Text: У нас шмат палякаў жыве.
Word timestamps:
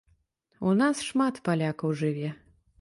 У 0.69 0.73
нас 0.79 1.03
шмат 1.09 1.35
палякаў 1.51 1.97
жыве. 2.03 2.37